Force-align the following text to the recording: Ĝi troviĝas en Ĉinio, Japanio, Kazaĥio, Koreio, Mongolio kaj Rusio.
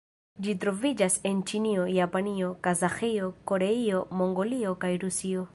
Ĝi 0.45 0.53
troviĝas 0.61 1.17
en 1.31 1.43
Ĉinio, 1.51 1.83
Japanio, 1.97 2.49
Kazaĥio, 2.69 3.31
Koreio, 3.53 4.03
Mongolio 4.23 4.77
kaj 4.85 4.95
Rusio. 5.07 5.47